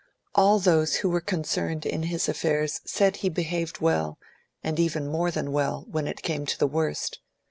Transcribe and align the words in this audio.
All 0.33 0.57
those 0.57 0.95
who 1.05 1.11
were 1.11 1.21
concerned 1.21 1.85
in 1.85 2.01
his 2.01 2.27
affairs 2.27 2.81
said 2.85 3.17
he 3.17 3.29
behaved 3.29 3.81
well, 3.81 4.17
and 4.63 4.79
even 4.79 5.07
more 5.07 5.29
than 5.29 5.51
well, 5.51 5.85
when 5.91 6.07
it 6.07 6.23
came 6.23 6.47
to 6.47 6.57
the 6.57 6.65
worst. 6.65 7.19